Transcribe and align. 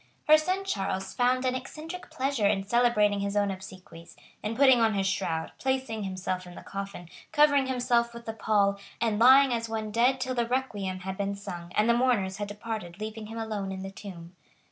Her 0.27 0.39
son 0.39 0.65
Charles 0.65 1.13
found 1.13 1.45
an 1.45 1.53
eccentric 1.53 2.09
pleasure 2.09 2.47
in 2.47 2.65
celebrating 2.65 3.19
his 3.19 3.35
own 3.37 3.51
obsequies, 3.51 4.15
in 4.41 4.55
putting 4.55 4.81
on 4.81 4.95
his 4.95 5.05
shroud, 5.05 5.51
placing 5.59 6.01
himself 6.01 6.47
in 6.47 6.55
the 6.55 6.63
coffin, 6.63 7.07
covering 7.31 7.67
himself 7.67 8.11
with 8.11 8.25
the 8.25 8.33
pall; 8.33 8.79
and 8.99 9.19
lying 9.19 9.53
as 9.53 9.69
one 9.69 9.91
dead 9.91 10.19
till 10.19 10.33
the 10.33 10.47
requiem 10.47 11.01
had 11.01 11.17
been 11.17 11.35
sung, 11.35 11.71
and 11.75 11.87
the 11.87 11.93
mourners 11.93 12.37
had 12.37 12.47
departed 12.47 12.99
leaving 12.99 13.27
him 13.27 13.37
alone 13.37 13.71
in 13.71 13.83
the 13.83 13.91
tomb. 13.91 14.35